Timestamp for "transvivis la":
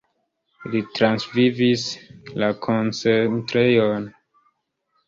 0.99-2.51